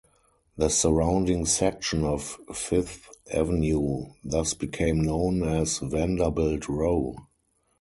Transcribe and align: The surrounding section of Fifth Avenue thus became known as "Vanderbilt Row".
The 0.57 0.69
surrounding 0.69 1.45
section 1.45 2.03
of 2.03 2.23
Fifth 2.55 3.07
Avenue 3.31 4.07
thus 4.23 4.55
became 4.55 5.03
known 5.03 5.43
as 5.43 5.77
"Vanderbilt 5.77 6.67
Row". 6.67 7.15